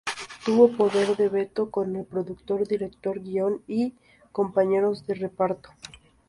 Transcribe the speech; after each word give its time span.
Tuvo 0.43 0.71
poder 0.75 1.15
de 1.15 1.29
veto 1.29 1.69
con 1.69 1.95
el 1.95 2.05
productor, 2.07 2.67
director, 2.67 3.21
guion 3.21 3.61
y 3.67 3.93
compañeros 4.31 5.05
de 5.05 5.13
reparto. 5.13 5.69